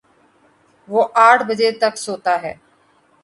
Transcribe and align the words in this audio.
وہ 0.89 1.01
آٹھ 1.27 1.43
بجے 1.47 1.69
تک 1.81 1.93
سوتا 1.97 2.33
ہے 2.43 2.53